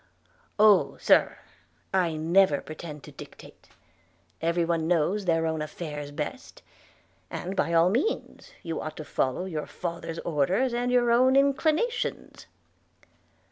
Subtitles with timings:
[0.57, 0.97] 'Oh!
[0.99, 1.37] Sir,
[1.93, 3.67] I never pretend to dictate.
[4.41, 6.63] Every one knows their own affairs best;
[7.29, 12.47] and by all means you ought to follow your father's orders and your own inclinations.'